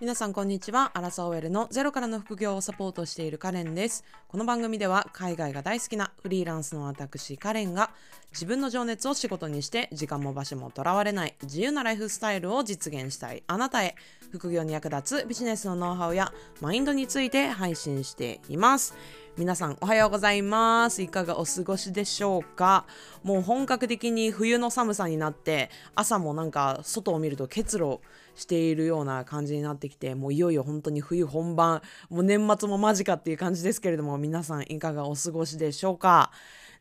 [0.00, 0.90] 皆さんこんにちは。
[0.94, 4.02] アラサー OL のゼロからの副業をサポートしているカレンです。
[4.26, 7.90] この番組では海外が大好きなフリーランスの私カレンが
[8.32, 13.94] 自分の情熱を仕事にして時間も場所もとらわれない自由なライフスタイルを実現したいあなたへ
[14.32, 18.96] 副業に役立つビジネスのノウハウやマインドについて配信しています。
[19.36, 21.02] 皆さんおはようございます。
[21.02, 22.86] いかがお過ごしでしょうか？
[23.24, 27.98] もう本格的に冬の寒さになって朝もなんか外を見ると結露
[28.36, 36.30] しているような感じになってきてもういよいよ本当に冬本番もう年末も間近っていう感じですけれども皆さんいかがお過ごしでしょうか？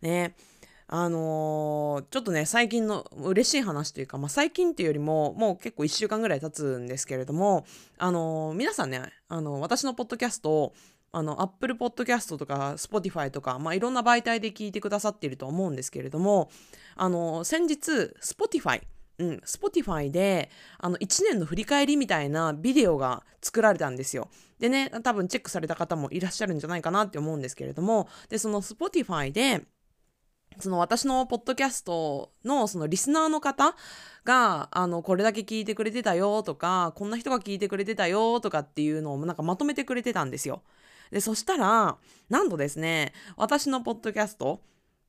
[0.03, 0.35] ね。
[0.85, 7.65] あのーちょっとね最近の嬉しい話というか、まあ、最近っていうよりももう結構1週間ぐらい経つんですけれども
[7.97, 10.73] あのー皆さんねあの私のポッドキャスト
[11.13, 16.49] あの、Apple Podcast とか Spotify とか、まあ、いろんな媒体で聞いてくださっていると思うんですけれども、
[16.95, 18.81] あの、先日、Spotify、
[19.19, 20.49] うん、Spotify で、
[20.79, 24.27] あの、1年の振り返りみたいなビデオが作られたんですよ。
[24.59, 29.61] でね、多分チェックされた方もいらっしゃるんじゃないかなって思うんですけれども、で、その Spotify で、
[30.59, 33.75] その私のポッドキャストのそのリスナーの方
[34.23, 40.61] があのこれだけ聞いてくれてたよとかこんな人が聞いてくれてたよとかっていうのをなんかまとめてくれてたんですよ。
[41.13, 41.97] でそしたら
[42.29, 44.61] なんとですね私のポッドキャスト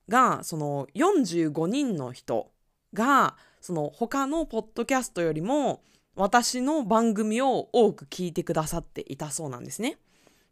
[0.07, 2.51] がその45人の人
[2.93, 5.81] がその他のポッドキャストよりも
[6.15, 9.97] 私の番組を多く聞いてくださっていたそうなんですね。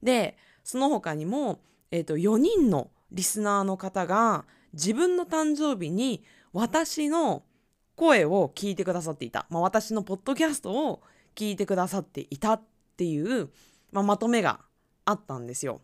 [0.01, 7.43] でその他にも、えー、と4人のリスナーの方が自分の誕生日に私の
[7.95, 11.03] 声を聞いてくださっていた、まあ、私のポッドキャストを
[11.35, 12.61] 聞いてくださっていたっ
[12.97, 13.49] ていう、
[13.91, 14.59] まあ、まとめが
[15.05, 15.81] あったんですよ。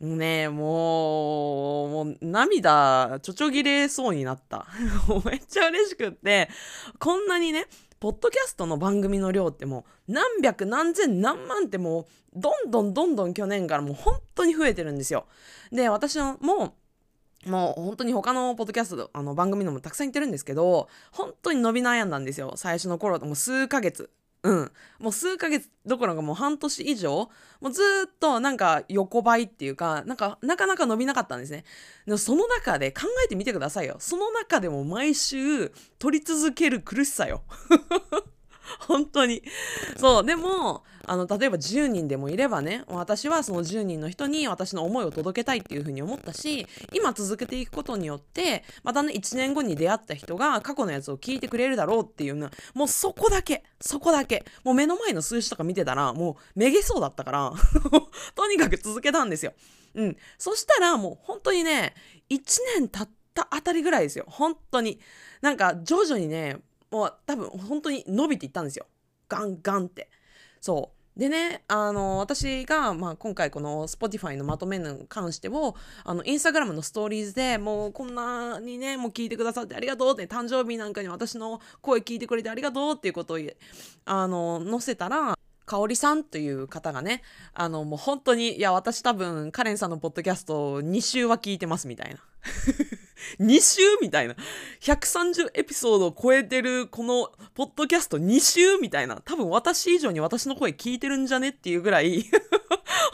[0.00, 4.66] もうねもうもう涙ちょちょぎれそうになった
[5.24, 6.50] めっちゃ嬉しくって
[6.98, 7.66] こんなにね
[8.00, 15.26] ポッドキャストの番組の量ってもう何百何千何万ってもうどんどんどんどん去年からもう本当に増えてるんですよ。
[15.72, 16.74] で私のも
[17.46, 24.10] うもう本当に他のポッドキャストあの番組のもたくさん言ってるんですけど本当に伸び悩んだんですよ最初の頃もう数ヶ月
[24.44, 24.72] うん。
[24.98, 31.64] もう数ヶ月どころかもう半年以上もうずっとなんか横ばいっていうかなんかなかなか伸びなかったんですね。
[32.04, 33.96] でもその中で考えてみてくださいよ。
[33.98, 37.42] その中でも毎週撮り続ける苦しさよ。
[38.86, 39.42] 本当に。
[39.98, 54.44] そうでもあの例えば10人でもいればね私はその10人の人に私の思いを届けたいっていうふうに思ったし今続けていくことによってまたね1年後に出会った人が過去のやつを聞いてくれるだろうっていうのもうそこだけそこだけ。
[54.64, 57.52] もう目の前の数字とか見てたらもうめげそうだったから
[58.34, 59.52] とにかく続けたんですよ。
[59.94, 61.94] うん、そしたらもう本当にね
[62.30, 62.40] 1
[62.78, 64.24] 年経ったあたりぐらいですよ。
[64.28, 65.00] 本当に。
[65.42, 66.58] なんか徐々にね
[66.94, 68.86] もう多分本当に伸びていったんですよ。
[69.28, 70.08] ガンガンって。
[70.60, 71.18] そう。
[71.18, 83.38] でねあの私が、まあ、今回この Spotify のまとめに関してをあのインスタグラムのストーリーズでもうこんなにねもう聞いてくださってありがとうって誕生日なんかに私の声聞いてくれてありがとうっていうことを
[84.06, 87.22] あの載せたらかおりさんという方がね、
[87.54, 92.20] あの、もう本当に、いや、私多分、カレンさんのポッドキャスト2週は聞いてますみたいな。
[93.40, 94.36] 2週みたいな。
[94.80, 99.20] 130エピソードを超えてるこのポッドキャスト2週みたいな。
[99.24, 102.24] 多分私以上に私の声聞いてるんじゃねっていうぐらい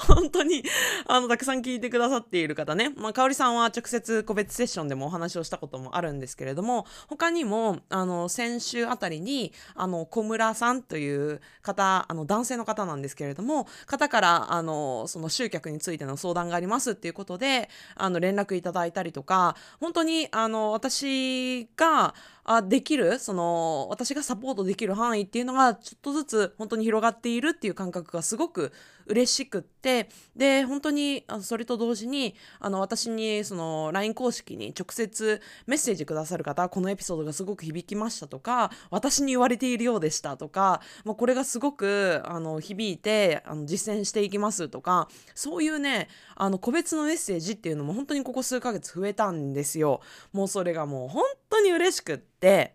[0.07, 0.65] 本当に、
[1.07, 2.93] あの、たくさん聞いてくださっている方ね。
[2.97, 22.15] まあ、かおりさんは直接個別セッションでもお話をしたこともあるんですけれども、他にも、あの、先週あたりに、あの、小村さんという方、あの、男性の方なんですけれども、方から、あの、その集客についての相談がありますっていうことで、あの、連絡いただいたりとか、本当に、あの、私が、
[22.53, 28.73] あできるその私がサポートできる範囲っていうのがちょっとずつ本当に広がっているっていう感覚がすごく
[29.11, 50.01] 嬉しくってで本当にあそれと同時にあの私にその LINE 公式に直接メッセージくださる方このエピソードがすごく響きましたとか私に言われているようでしたとか、まあ、これがすごくあの響いてあの実践していきますとかそういうねあの個別のメッセージっていうのも本当にここ数ヶ月増えたんですよ。
[50.33, 52.75] もうそれがもう本当に嬉しくって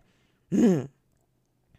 [0.50, 0.90] うん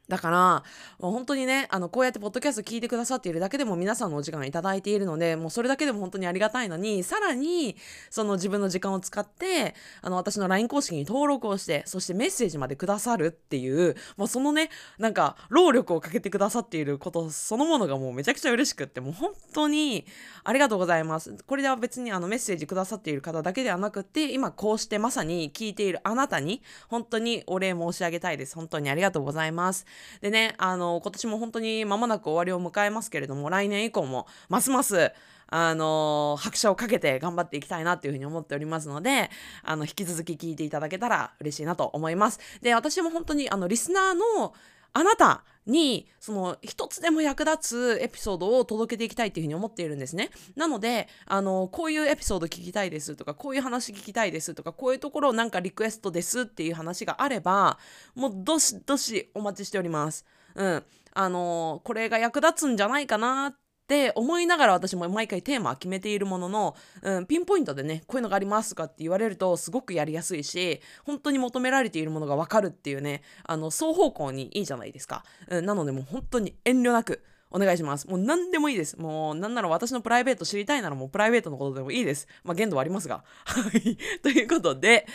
[0.08, 0.64] だから、
[1.00, 7.76] もう本当にね、あの、こうやってポッドキャスト聞いてくださっているだけでも皆さんのお時間いただいているので、もうそれだけでも本当にありがたいのに、さらに、
[8.10, 20.06] その自分の時間を使って、あの、私の LINE 公式に登録をして、そしてメッセージまでくださるっていう、もうそのね、なんか、労力をかけてくださっていることそのものがもうめちゃくちゃ嬉しくって、もう本当に
[20.44, 21.36] ありがとうございます。
[21.46, 28.56] これでは別にあのメッセージくださっている方だけではなくて、今こうしてまさに聞いているあなたに、本当にお礼申し上げたいです。
[28.56, 29.86] 本当にありがとうございます。
[30.22, 35.12] でね、あの、今年も本当に間もなく終わりを迎えますけれども、来年以降もますます、
[35.50, 39.30] あの拍車をかけて頑張っていきたいなっていうふうに思っておりますので、
[39.64, 42.40] あの、引き続き聞いていただけたら嬉しいなと思います。
[42.62, 44.54] で、私も本当に、あの、リスナーの
[44.98, 50.32] あなたにその一つでも役立つエピソードを届けていきたいっていうふうに思っているんですね。
[50.56, 57.78] なので、あの、こういうエピソード聞きたいですとか、こういう話聞きたいですとか、こういうところをなんかリクエストですっていう話があれば、
[58.16, 60.26] もうどしどしお待ちしております。
[60.56, 60.84] うん。
[61.14, 78.10] あの、これが役立つんじゃないかなってって思いながら私も毎回テーマは決めているものの、うん、ピンポイントでねこういうのがありますとかって言われるとすごくやりやすいし本当に求められているものが分かるっていうねあの双方向にいいじゃないですか、うん、なのでもう本当に遠慮なくお願いします。
[78.10, 79.00] もう何でもいいです。
[79.00, 82.28] もうなんなら私のプライベート知りたいならもうプライベートのことでもいいです。
[82.44, 83.24] まあ限度はありますが。
[83.46, 83.98] はい。
[84.22, 85.08] ということで、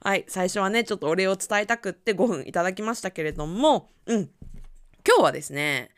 [0.00, 0.24] はい。
[0.28, 4.30] 最初はね、ちょっとお礼を伝えたくって5分いただきましたけれども、うん。
[5.04, 5.90] 今日はですね、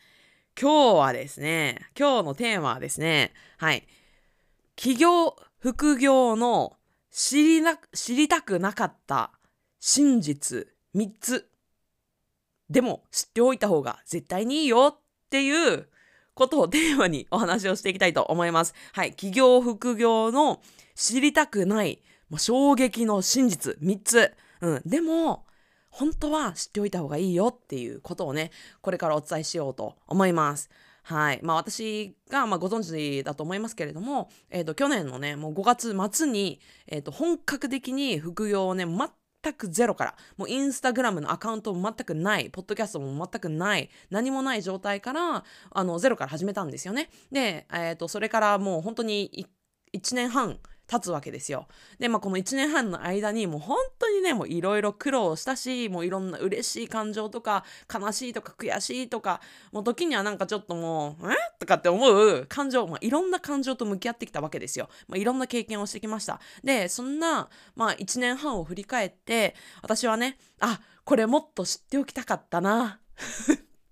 [0.60, 3.86] 今日はですね、今日のテーマはですね、はい。
[4.76, 6.76] 企業、副業の
[7.10, 9.32] 知りな、知りたくなかった
[9.80, 11.48] 真実3つ。
[12.68, 15.88] でも知っておいた方が絶対にいいよっていう
[16.34, 18.74] ことをテーマにお話をしていきたいと思います。
[18.92, 19.10] はい。
[19.10, 20.62] 企業、副業の
[20.94, 24.32] 知りたくない、もう衝撃の真実3つ。
[24.60, 24.82] うん。
[24.86, 25.46] でも、
[25.92, 28.50] 本当は知っておいた方がいいよっていうことをね、
[28.80, 30.70] これからお伝えしようと思います。
[31.02, 31.40] はい。
[31.42, 47.10] まあ私が、まあ、ご存知だと思いますけれども、えっ、ー、と、去年のね、もう5月末に、えっ、ー、と、本格的に副業をね、全くゼロから、もうインスタグラムのアカウントも全くない、ポッドキャストも全くない、何もない状態から、あの、ゼロから始めたんですよね。
[47.32, 49.46] で、えっ、ー、と、それからもう本当に
[49.92, 50.58] 1年半、
[50.92, 51.68] 経つわけですよ。
[51.98, 59.40] で、まあ、この1年半の間にもう本当にね、もういろいろ苦労したし、もういろんな嬉しい感情とか、悲しいとか悔しいとか、
[59.72, 61.36] もう時にはなんかちょっともう、え？
[61.58, 64.90] とかって思う感情、まあ、いろんな感情と向き合ってきたわけですよ。
[65.08, 66.40] まあ、いろんな経験をしてきました。
[66.62, 73.00] で、そんな、まあ、1年半を振り返って、私はね、あ、これもっと知っておきたかったな。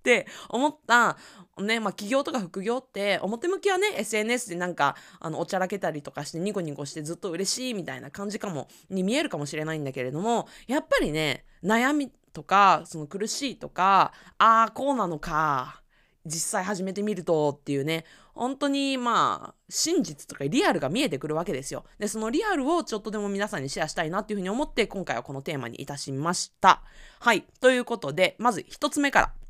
[0.01, 1.15] って思った
[1.59, 15.81] ね、まあ企業とか副業って表向きはね SNS でなんかあのおちゃらけたりとかしてニコニコしてずっと嬉しいみたいな感じかもに見えるかもしれないんだけれどもやっぱりね悩みとかその苦しいとかああこうなのか
[16.25, 21.83] 実際始めてみるとっていうね本当にまあ真実とかリアルが見えてくるわけですよ。
[21.99, 26.81] でそのリアルをちょっとでも皆さんにシェアしたいなっていうふうに思って今回はこのテーマにいたしました。
[27.19, 27.43] はい。
[27.59, 29.40] ということでまず1つ目から。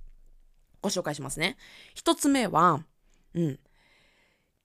[0.81, 1.57] ご紹介しますね。
[1.93, 2.83] 一つ目は、
[3.33, 3.59] うん。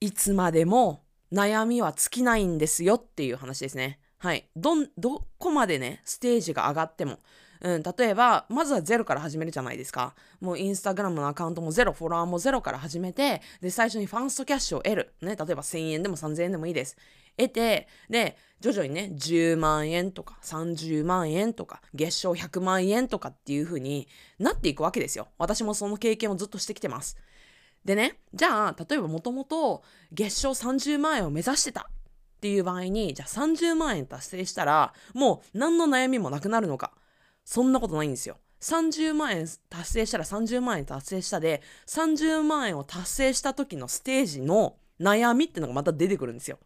[0.01, 1.03] いつまでも
[1.33, 3.99] 悩みは尽きないんですよっていう話ですね。
[4.19, 4.49] はい。
[4.57, 7.19] ど、どこまでね、ステージが上がっても。
[7.61, 10.15] うん、例えば、まずはゼロから始めるじゃないですか。
[10.41, 15.15] もうインスタグラムのアカウントもゼロ、フォロワーもゼロから始めて、で、最初にファーストキャッシュを得る。
[15.23, 16.97] ね、例えば1000円でも3000円でもいいです。
[17.37, 25.29] 得て、で、徐々にね、10万円とか30万円とか月賞100万円とかっていう風になっていくわけですよ。
[25.39, 27.17] 私もその経験をずっとしてきてます。
[27.85, 31.85] でね、じゃあ、例えばもともと月賞30万円を目指してたっ
[32.41, 36.93] ていう場合に、じゃあ30万円達成したら、もう何の悩みもなくなるのか。
[37.45, 38.39] そんなことないんですよ。
[38.61, 46.59] 30万円達成したら30万円達成したで、30万円を達成した時のステージの悩みってのがまた出てくるんですよ。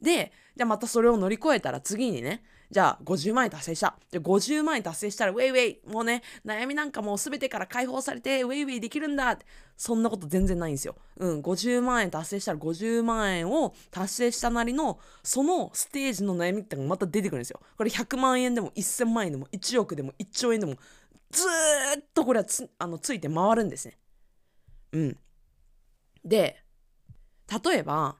[0.00, 3.96] で、じゃあまたそれを乗り越えたら次にね、じゃあ50万円達成した。
[4.10, 9.46] で、50万円達成したらウェイウェイ、もうね、悩みなんかもう全てから解放されてウェイウェイできるんだって。
[9.78, 10.96] そんなこと全然ないんですよ。
[11.18, 17.60] うん、50万円達成したら50万円を達成したなりの、そのステージの悩みってのがまた出てくるんですよ。
[17.76, 20.74] これ100万円でも1000万円でも1億でも1兆円でも、
[21.30, 23.96] ずーっとこれはつあのついて回るんですね。
[24.92, 25.16] うん。
[26.24, 26.64] で、
[27.64, 28.16] 例えば、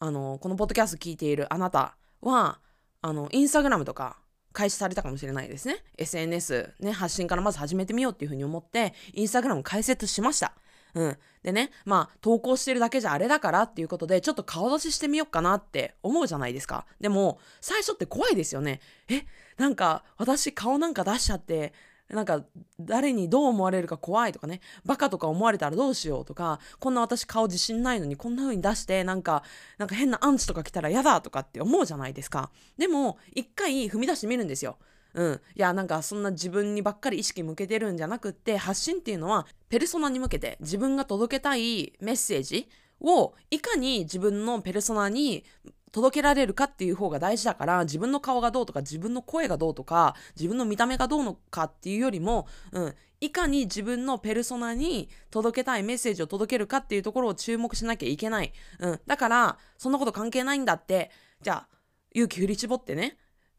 [0.00, 2.60] あの、このポッドキャスト聞いているあなたは、
[3.02, 4.18] あの、インスタグラムとか
[4.52, 5.84] 開始されたかもしれないですね。
[5.96, 10.52] SNS ね、発信からまず始めてみようっていうふうに思って、インスタグラム開設しました。
[10.94, 11.18] うん。
[11.42, 16.86] でね、まあ、投稿してるだけじゃあれだからっていうことで、ちょっと顔出ししてみようかなって思うじゃないですか。
[17.00, 18.80] でも、最初って怖いですよね。
[19.08, 19.24] え、
[19.56, 21.72] なんか、私顔なんか出しちゃって、
[22.10, 22.42] なんか
[22.80, 24.60] 誰にどう思われるか怖いとかね。
[24.84, 29.42] バカとか思われたらどうしようとかこんな私顔自信ないのにこんな風に出してなんか
[29.76, 32.50] なんか変なアンチとか来たら嫌だとかって思うじゃないですか。
[32.78, 34.78] でも一回踏み出してみるんですよ。
[35.14, 42.68] うん、いやなんかそんな自分にばっかり意識向けてるんじゃなくって発信っていうのはペルソナに向けて自分が届けたいメッセージ
[43.00, 45.44] をいかに自分のペルソナに
[45.92, 61.10] 届けられるかっていう方が大事だから自分の顔がどうとか自分の声がどうとか自分の見た目がどうのかっていうよりも、うん、いかに自分のペルソナに届けたいメッセージを届けるかっていうところを注目しなきゃいけない、うん、だからそんなこと関係ないんだって。
[61.40, 61.68] じゃあ
[62.12, 63.16] 勇気振り絞ってね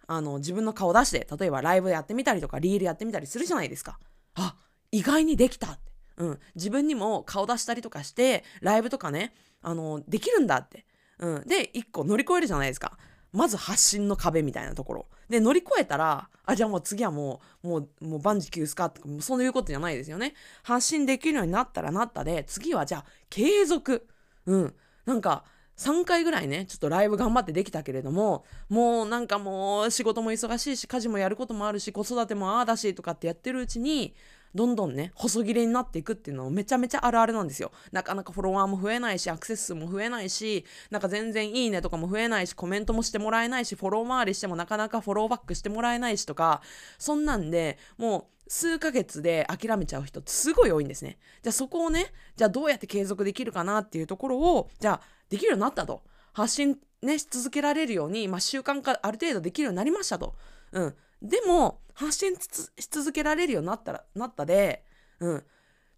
[0.08, 4.00] あの自分の顔出して例えばライブやってみたりとかリールやってみたりするじゃないですか。
[4.36, 4.56] あ
[4.92, 10.86] 意外にできたって、うん、自分にも顔出したりとかしてライブとかねあのできるんだって。
[11.20, 12.98] うん、で1個乗り越えるじゃないですか。
[13.32, 15.06] まず発信の壁みたいなところ。
[15.30, 20.34] で乗り越えたらあじゃあもう次はもうもうもう万事休すかとかそういうことじゃないですよね。
[20.64, 24.08] 発信できるようになったらなったで次はじゃあ継続。
[24.46, 24.74] うん。
[25.06, 25.44] なんか
[25.78, 34.14] 3回ぐらいねちょっとライブ頑張ってできたけれどももうなんかもう仕事も忙しいし家事もやることもあるし子育てもああだしとかってやってるうちに
[34.56, 37.72] どんどんね細切れになっていくっていうのもめちゃめちゃあるあるなんですよ。
[37.92, 46.62] なかなかフォロワーも増えないしアクセス数も増えないしなんか全然いいねとかも増えないしコメントもしてもらえないしフォロー回りしてもなかなかフォローバックしてもらえないしとか
[46.98, 51.18] そんなんでもう数ヶ月で諦めちゃう人ってすごい多いんですね。
[51.44, 56.02] じゃあそこをねじゃあどうやって継続できるかなっていうところをじゃあできるようになったと。
[56.34, 60.36] 発信ねし続けられるように、まあ、習慣化ある程度できるようになりましたと。
[60.72, 64.86] うんでも発信し続けられるようになったらなったで
[65.20, 65.44] うん、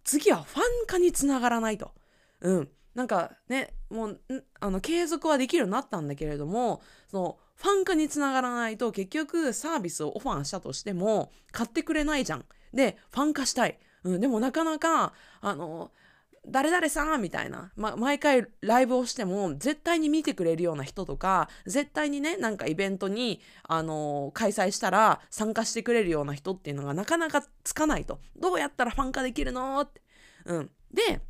[0.04, 1.92] 次はファン化につながらないと。
[2.40, 4.20] うん、なんかねもう
[4.60, 12.44] あの継続はできるようになったんだけれどもそのファン化につながらないと結局サービスをオファーしたとしても買ってくれないじゃん。
[12.74, 13.78] でファン化したい。
[14.04, 15.92] うん、でもなかなかあの
[16.46, 28.18] 誰々さんみたいな、ま、毎回ライブをしても絶対に見てくれるような人とか絶対にねなんかイベントに、あのー、開催したら参加してくれるような人っていうのがなかなかつかないと。
[28.36, 29.80] どうやったらファン化できるの？
[29.80, 30.00] って、
[30.46, 31.20] うん、で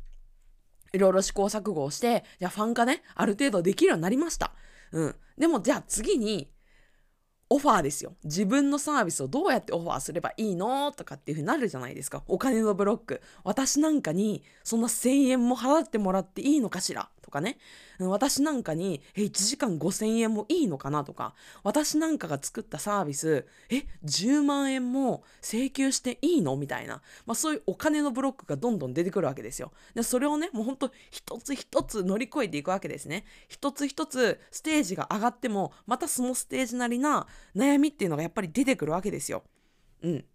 [0.93, 4.53] いろいろ試行錯誤をしてじゃあファン化ねある程度できるようになりました、
[4.91, 6.52] うん、でもじゃあ次に
[7.53, 8.15] オファーですよ。
[8.23, 12.23] 自分のサービスをどうやってオファーすればいいのとかっていう風になるじゃないですか。
[12.27, 13.21] お金のブロック。
[13.43, 17.09] 私なんかにそんな1000円も払ってもらっていいのかしら？
[17.21, 17.59] とかね。
[17.99, 21.03] 私なんかに、え、1時間5000円もいいのかな？
[21.03, 26.55] とか、私なんかが作ったサービス、え、10万円も請求していいの？
[26.55, 29.71] みたいな、まあそういうお金のブロックがどんどん出てくるわけですよ。
[29.93, 33.25] で、それをね、もうほんと一つ一つ乗り越えていくわけですね。
[33.47, 39.43] 一つ一つステージが上がっても、またそのステージなりな悩みっていうのがやっぱり出てくるわけですよ。
[40.01, 40.25] うん。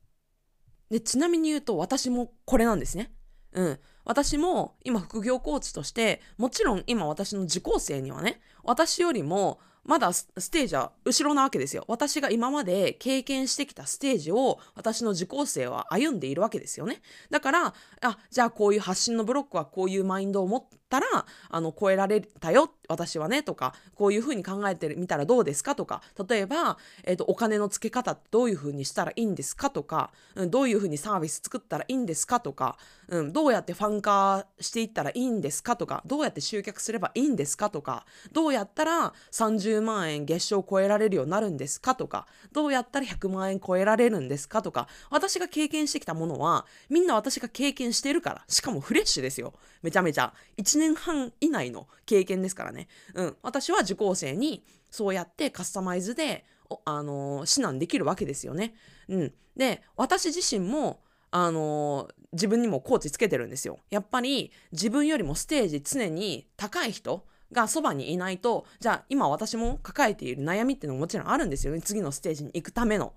[0.91, 3.13] で、ちなみに言うと私もこれなんですね。
[3.53, 3.79] うん。
[4.05, 11.85] 私も今副業コーチとしてもちろん今私の受講生にはね私よりもまだステージは後ろなわけですよ。
[11.89, 17.01] 私が今まで経験してきたステージを私の受講生は歩んでいるわけですよね。
[17.31, 21.07] だから、あ、じゃあこういう発信のブロックはこういうマインドを持ったら、
[21.49, 32.77] あの、超えられたよ、私はね、とか、こういうふうに考えてみたらどうですかとか、例えば、え、ー、と、お金の付け方ってどういうふうにしたらいいんですかとか、うん、どういうふうにサービス作ったらいいんですかとか、
[33.09, 49.55] うん、どうやってファン化していったらいいんですかとか、どうやって集客すればいいんですかとか、どうやったら30万円月賞を超えられるようになるんですかとか、どうやったら100万円超えられるんですかとか、私が経験してきたものは、みんな私が経験してるから、しかもフレッシュですよ。
[49.83, 50.33] めちゃめちゃ。
[50.59, 52.87] 1 1年半以内の経験ですからね。
[53.15, 53.37] うん。
[53.43, 56.45] 私は受講生に、そうやってカスタマイズで、
[56.85, 58.75] あのー、指南できるわけですよね。
[59.09, 59.35] うん。
[59.57, 63.79] で、私自身も、あのー、自分にもコーチつけてるんですよ。
[63.91, 73.15] やっぱり自分よりもステージ常に高い人がそばにいないとじゃあ今私も抱えている悩みっていうのももちろんあるんですよね次のステージに行くための。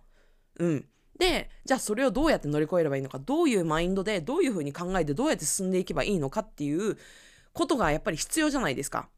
[0.59, 0.85] うん、
[1.17, 6.97] でじゃあそれをどうやって乗り越えればいいのかどういうマインドでどういうふうに考えてどうやって進んでいけばいいのかっていう
[7.53, 9.09] ことがやっぱり必要じゃないですか。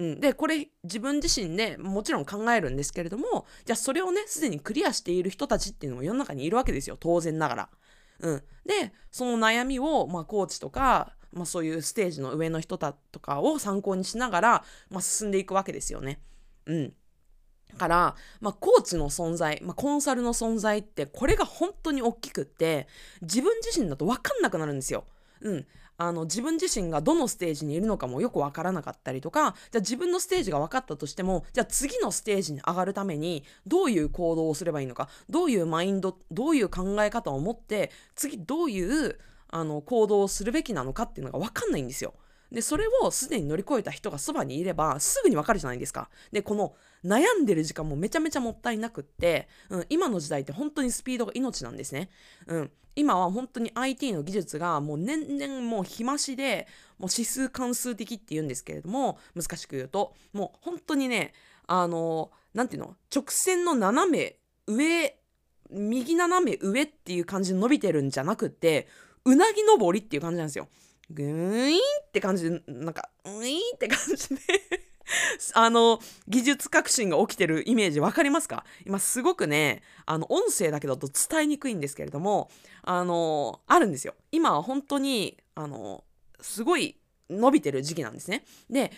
[0.00, 7.68] うん、でこれ自分自身でもちろん考えるんですけれどもじゃあそれをねすでにクリアしている人たちっていうのも世の中にいるわけですよ当然ながら。
[8.20, 16.20] うん、でその悩みを、まあ、コーチとかまあ、そういうステージの上の人だとかを参考にしながら、まあ、進んでいくわけですよね。
[16.66, 16.92] うん。
[17.70, 22.88] だから、まあ、コーチの存在、まあ、コンサルの存在ってこれが本当に大きくって
[23.20, 25.04] 自分自身だと分かんなくなるんですよ。
[25.42, 25.66] うん、
[25.98, 42.14] あの自分自身がどのステージにいるのかもよく分からなかったりとかじゃあ自分のステージが分かったとしてもじゃあ次のステージに上がるためにどういう行動をすればいいのかどういうマインドどういう考え方を持って次どういうあの行動をするべきなのかっていうのが分かんないんですよ。
[42.50, 46.08] でそれをすでに乗り越えた人がそばにいればすぐに分かるじゃないですか。
[46.32, 46.74] でこの
[47.04, 52.10] 悩んでる時間もめちゃめちゃもったいなくって、うん、今の時代って本当にスピードが命なんですね。
[52.46, 56.66] うん、今は本当に IT の技術がもう年々もう日増しで
[56.98, 61.34] もう指数関数的って言うんですけれども難しく言うともう本当にね
[61.66, 62.96] あのなんていうの？
[63.14, 64.36] 直線の斜め
[64.66, 65.14] 上
[65.70, 68.88] 右斜め上っていう感じで伸びてるんじゃなくて
[69.24, 70.66] うなぎ登りっていう感じなんですよ。
[71.10, 74.40] グーンって感じでなんかウィーンって感じで
[75.54, 78.64] あの技術革新が起きてるイメージ分かりますか？
[78.84, 82.50] 今すごくねあの音声だけだと伝えにくいんですけれども
[82.82, 84.14] あのあるんですよ。
[84.32, 86.04] 今は本当にあの
[86.40, 86.96] すごい
[87.30, 88.44] 伸びてる時期なんですね。
[88.68, 88.92] で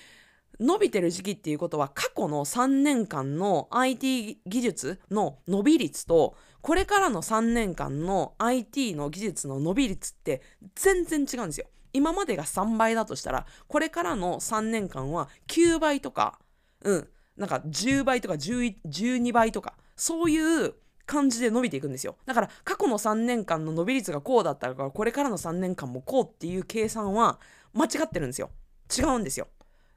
[0.59, 10.43] 伸びてる時期っていうことは過去の3年間の IT 技術の伸び率とこれからの3年間の IT の技術の伸び率って
[10.75, 11.67] 全然違うんですよ。
[11.93, 16.39] 今までが3倍だとしたらこれからの3年間は9倍とか
[16.83, 20.75] うんなんか10倍とか12倍とかそういう
[21.07, 22.17] 感じで伸びていくんですよ。
[22.25, 27.41] だから過去の3年間の伸び率がこうだったからこれからの3年間もこうっていう計算は
[27.73, 28.51] 間違ってるんですよ。
[28.97, 29.49] 違うんですよ。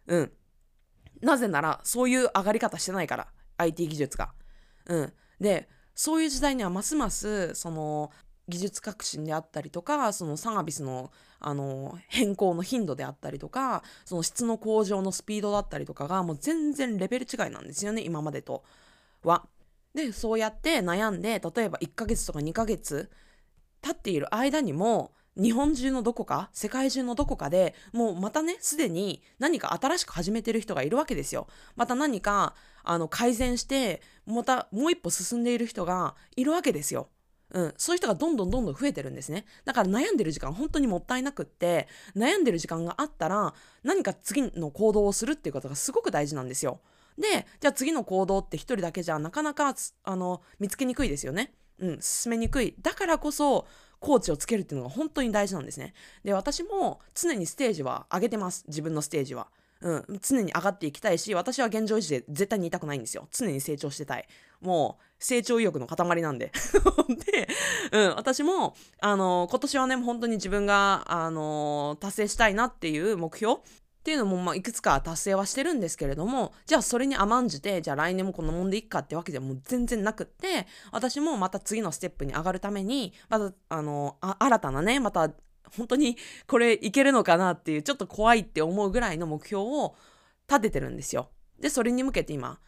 [0.08, 0.32] うん。
[1.22, 4.34] なぜならそういう上がり方してないから IT 技術が。
[4.88, 8.12] うん、でそういう時代にはますますその
[8.50, 18.64] 技術革新であったりとかそのサービスのあの変更の頻度であったりとかその質の向上のスピードだったりとかがもう全然レベル違いなんですよね今までと
[19.24, 19.46] は。
[19.94, 23.12] でそうやって悩んで例えば1ヶ月とか2ヶ月
[23.82, 31.48] 経っている間にも日本中のどこか世界中のどこかでもうまたねすでに何か新しく始めてる人がいるわけですよ。
[31.76, 37.10] また何かあの改善してまたもう一歩進んでいる人がいるわけですよ。
[37.54, 39.46] うん、そういう人がどんどんどんどん増えてるんですね。
[39.64, 46.82] だから悩んでる時間本当にもったいなくって悩んでる時間があったら何か次の行動をするっていうことがすごく大事なんですよ。
[47.18, 51.54] でじゃあ次の行動って一人だけじゃなかなかあの見つけにくいですよね。
[51.80, 52.76] うん、進めにくい。
[52.82, 53.68] だからこそ
[54.04, 55.94] コーチをつけるっていうのが本当に大事なんですね。
[56.24, 58.66] で、私も常にステージは上げてます。
[58.68, 59.48] 自分のステージは。
[59.84, 63.28] うん、常に上がっていきたいし、私は現状維持で絶対にいたくないんですよ。
[63.32, 64.25] 常に成長してたい。
[64.62, 66.52] もう、成長意欲の塊なんで。
[67.32, 67.50] で、
[67.92, 73.58] うん、私も、あの、今年はね、本当に自分が、あの、達成したいなっていう目標っ
[74.04, 85.32] ていうのもまあいくつか達成はしてるんですけれどもじゃあそれに甘んじてじゃあ来年もこのもんでいっかってわけでも全然なくって私もまた次のステップに上がるためにまたあのあ新たなねまた
[85.78, 89.96] 本当にこれいけるのかなっていうちょっと怖いって思うぐらいの目標を
[90.48, 91.30] 立ててるんですよ。
[91.60, 92.60] でそれに向けて今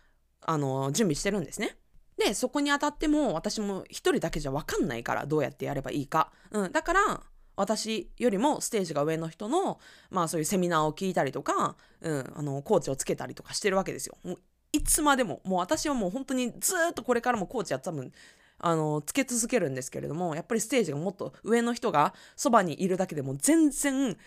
[0.42, 1.78] あの準備してるんですね。
[2.18, 6.32] でそこにあたっても私も一人だけじゃ分かんないからどうやってやればいいか。
[6.52, 7.24] うん、だから
[7.58, 14.18] 私よりもステージが上の人の、まあそういうセミナーを聞いたりとか、うん、あの、コーチをつけたりとかしてるわけですよ。
[14.24, 14.40] もう
[14.74, 18.12] いつまでも、もう私はもう本当にずっとこれからもコーチや多分、
[18.60, 24.18] あの、つけ続けるんですけれども、やっぱりステージがもっと上の人がそばにいるだけでも全然、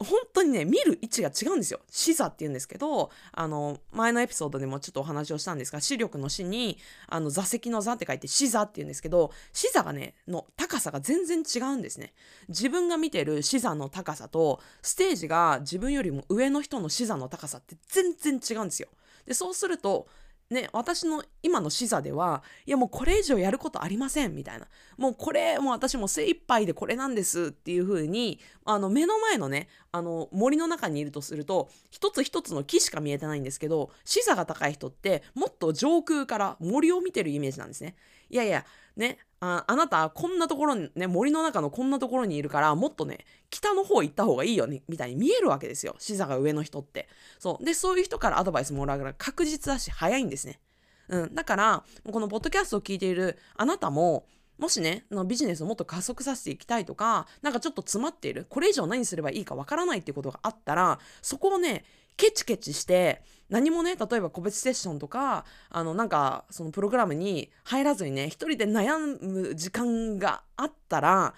[0.00, 1.80] 本当にね、見る位置が違うんですよ。
[1.90, 6.78] 視座って言うんですけど、あの、前のエピソードでもちょっとお話をしたんですが、視力の視に、
[7.08, 12.14] あの、座席の座って書いて視座って言うんですけど、視座がね、の高さが全然違うんですね。
[12.48, 18.88] 自分が見てる視座の高さと、ステージが自分よりも上の人の視座の高さって全然違うんですよ。
[19.26, 20.06] で、そうすると、
[20.50, 24.66] ね、私の今の視座では、いやもうこれ以上やることありません、みたいな。
[24.96, 37.94] もうこれ、もう私も精一杯でこれなんですっていうふうに、あの目の前のね、あの森の中にいるとすると、一つ一つの木しか見えてないんですけど、視座が高い人ってもっと上空から森を見てるイメージなんですね。
[38.30, 38.64] いやいや、
[38.96, 43.18] ね、ああなたこんなところにね森の中のこんなところにいるからもっとね
[43.50, 45.94] 北の方行った方がいいよねみたいに見えるわけですよ。
[45.98, 47.08] 視座が上の人って。
[47.38, 47.64] そう。
[47.64, 50.60] でそういう人からアドバイスもらうから確実だし早いんですね。
[51.08, 51.34] うん。
[51.34, 54.26] だからこのポッドキャストを聞いているあなたも
[54.58, 61.84] もしね、のビジネスをもっと加速させていきたいとか、なんかちょっと詰まっている、これ以上何すればいいかわからないっていうことがあったら、そこをね、
[62.18, 71.34] ケチケチして何もね例えば個別セッションとかあのなんかそのプログラムに入らずにね一人で悩む時間があったら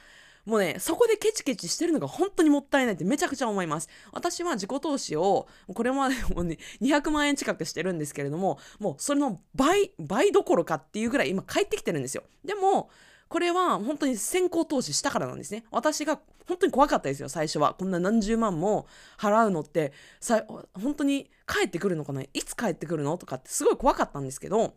[0.46, 3.88] もうねそこでケチケチしてるのが本当にもったいないってめちゃくちゃ思います。
[4.10, 12.24] 私は自己投資をこれまでもね200万円近くしてるんですけれどももうそれの倍倍どころかっていうぐらい今帰ってきてるんですよ。
[12.44, 12.90] でも
[13.30, 15.64] これは本当に先行投資したからなんですね。
[15.70, 17.74] 私が本当に怖かったですよ、最初は。
[17.74, 18.88] こんな何十万も
[19.18, 22.22] 払うのってさ本当に帰ってくるのかな？
[22.22, 24.74] いつ帰ってくるのとかってすごい怖かったんですけど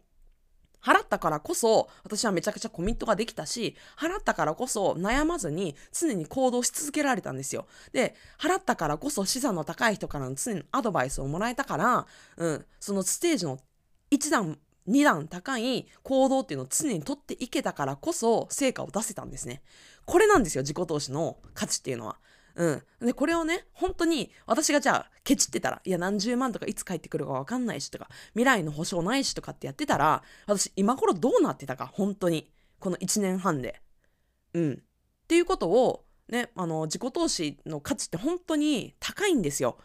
[0.84, 12.06] 払ったからこそ私はめちゃくちゃコミットができたし払ったからこそ悩まずに常に行動し続けられたんですよで払ったからこそ資産の高い人からの常にアドバイスをもらえたから、
[12.38, 13.60] うん、そのステージの
[14.12, 19.62] 一段2段高い行動っていうのを常に取っていけたからこそ成果を出せたんですね。
[20.06, 22.18] これなんですよ、自己投資の価値っていうのは。
[22.56, 22.84] うん。
[23.00, 32.52] で、これをね、本当に私がじゃあ、ケチってたら、いや、何十万とかいつ帰ってくるかわかんないしとか、未来の保証ないしとかってやってたら、私、今頃どうなってたか、本当に。
[32.80, 33.82] この1年半で。
[34.54, 34.74] うん。
[34.74, 39.78] っていうことを、ね、あの、自己投資の価値って本当に高いんですよ。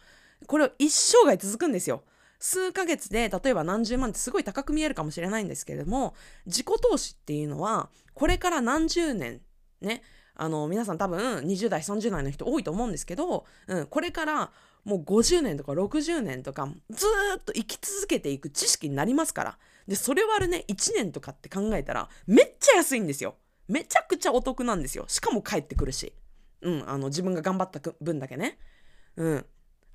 [0.47, 2.05] これを一生涯続くんですよ。
[2.39, 6.15] 数ヶ月で例えば何十万ってすごい高く見えるかもしれないんですけれども
[6.47, 9.41] 自己投資っていうのはこれから何十年
[9.81, 10.03] ね
[10.35, 14.53] あの皆さん多分20代30代の人多いと思うんですけど、うん、これから
[14.85, 17.07] もう50年とか60年とかず
[17.39, 19.59] っと生き続けていく知識になりますから。
[19.89, 23.37] でそれ割るね1年とかって考えたらめっちゃ安いんですよ。
[23.69, 25.07] めちゃくちゃお得なんですよ。
[25.09, 26.13] しかも帰ってくるし。
[26.61, 28.59] うんあの自分が頑張った分だけね。
[29.17, 29.47] うん。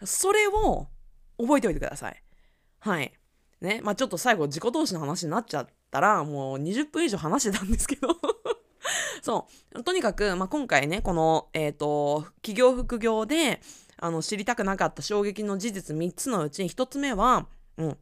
[0.04, 0.88] それを
[1.38, 2.24] 覚えておいてください。
[2.84, 3.14] はい
[3.62, 8.10] ねまあちょっと最後自己投資の話になっちゃったらもう20分以上話してたんですけど
[9.22, 9.84] そう。
[9.84, 13.62] とにかく、まあ、今回ね、この、えっ、ー、と、企業副業で、
[13.98, 17.98] あの、知りたくなかった衝撃の事実3つのうち1つ目は、うん。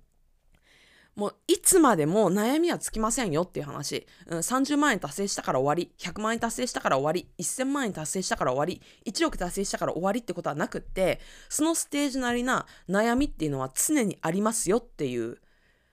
[1.21, 5.93] もういつまでも悩みはつきませんよっていう話、うん、30万円達成したから終わり。
[5.99, 7.29] 100万円達成したから終わり。
[7.37, 8.81] 1000万円達成したから終わり。
[9.05, 15.37] 1億達成したから終わりってことはなくってそのステージなりな悩みっていうのは常にありますよっていう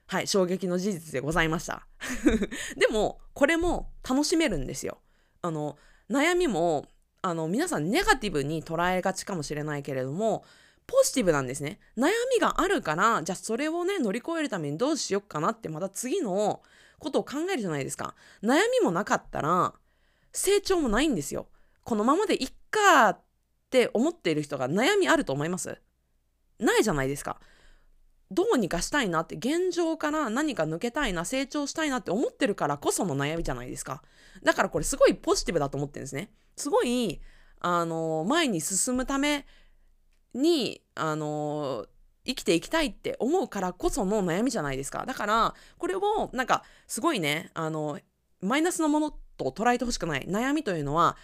[0.07, 1.87] はい衝撃の事実でございました。
[2.79, 4.97] でもこれも楽しめるんですよ。
[5.43, 5.77] あの
[6.09, 6.87] 悩みも
[7.21, 10.47] あの皆さんネガティブに捉えがちかもしれないけれども
[10.89, 11.79] ポジティブなんですね。
[11.97, 16.63] 悩みがあるからじゃあそれをね乗り越えるためにどうしよっかなってまた次の
[16.99, 18.15] ことを考えるじゃないですか。
[18.43, 19.75] 悩みもなかったら
[20.33, 21.47] 成長もないんですよ。
[21.85, 23.21] このままでいっかっ
[23.71, 25.79] て思っている人が悩みあると思います。
[26.59, 27.39] ないじゃないですか。
[28.31, 34.03] どうにかしたいなって現状から何か抜けたいな成長したいなって思ってるからこその悩みじゃないですか。
[34.43, 36.31] だからこれすごいポジティブだと思ってるんですね。
[36.57, 37.21] すごい
[37.61, 39.47] あの前に進むため
[40.35, 41.87] にあの
[42.27, 45.05] 生きていきたいって思うからこその悩みじゃないですか。
[45.07, 47.99] だからこれをなんかすごいねあの
[48.41, 50.27] マイナスのものと捉えてほしくない。
[50.29, 51.17] 悩みというのは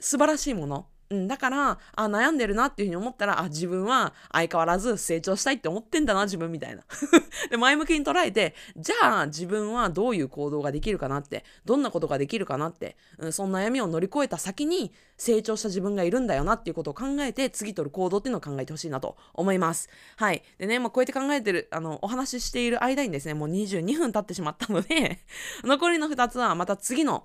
[0.00, 0.86] 素晴らしいもの。
[1.10, 6.84] うん、だからあ悩んでるなっていうふうに思ったらあ自分は相変わらず成長したいって思ってんだな自分みたいな。
[7.50, 19.88] で前向きに捉えてじゃあ自分はどういう行動ができるかなってどんなことができるかなって、うん、その悩みを乗り越えた先に成長した自分がいるんだよなっていうことを考えて次取る行動っていうのを考えてほしいなと思います。
[20.16, 20.44] はい。
[20.58, 25.18] でね、まあ、こうやって考えてるあのお話ししている間にですねもう22分経ってしまったので
[25.64, 27.24] 残りの2つはまた次の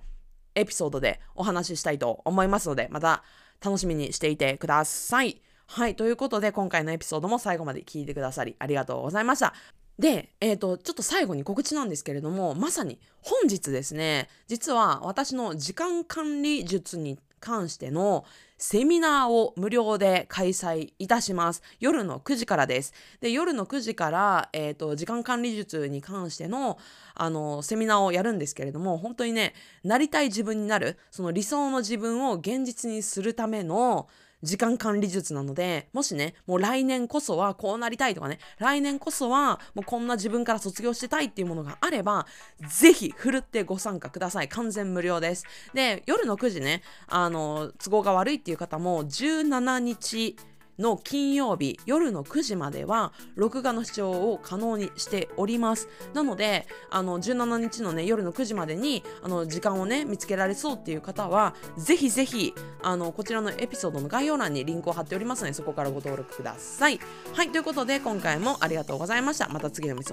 [0.56, 3.24] エピソードでお話ししたいと思いますのでまた
[3.64, 5.42] 楽しみにしていてください。
[5.68, 5.96] はい。
[5.96, 9.54] ということで、今回のエピソードも最後まで聞いてくださり、ありがとうございました。
[9.98, 18.26] で、えっ、ー、と、ちょっと最後に告知なんですけれども、まさに本日ですね、実は私の時間管理術に関しての
[18.58, 21.62] セミナーを無料で開催いたします。
[21.80, 22.94] 夜の9時からです。
[23.20, 26.78] で、夜の9時から、えっ、ー、と、時間管理術に関しての、
[27.16, 34.08] あの、セミナーをやるんですけれども、本当にね、なりたい自分になる、その理想の自分を現実にするための、
[34.44, 42.28] 時間管理術なので、もしね、もう来年こそはこうなりたいとかね、来年こそはもうこんな自分から卒業してたいっていうものがあれば、
[42.70, 44.50] ぜひふるってご参加ください。
[44.50, 45.46] 完全無料です。
[45.74, 50.36] で、夜の9時ね、あの、都合が悪いっていう方も17日、
[50.80, 55.88] の金曜日夜の9時までは録画の視聴を可能にしております。
[56.14, 67.00] なのであの17日のね夜の9時までにあの時間をね見つけられそうっていう方はぜひぜひあのこちらのエピソードの概要欄にリンクを貼っておりますのでそこからご登録ください。
[67.34, 69.50] はいということで今回もありがとうございました。
[69.50, 70.04] また次のエピ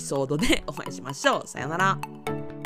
[0.00, 1.46] ソードでお会いしましょう。
[1.46, 2.63] さよなら。